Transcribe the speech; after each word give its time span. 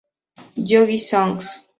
Yogi 0.69 0.97
Songs. 0.97 1.47